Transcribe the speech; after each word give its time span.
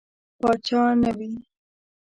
پاچا 0.39 0.81
نه 1.01 1.11
وي. 1.17 1.31